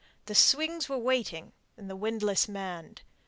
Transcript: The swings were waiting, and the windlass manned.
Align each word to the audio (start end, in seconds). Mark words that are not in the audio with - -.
The 0.25 0.33
swings 0.33 0.89
were 0.89 0.97
waiting, 0.97 1.53
and 1.77 1.87
the 1.87 1.95
windlass 1.95 2.47
manned. 2.47 3.03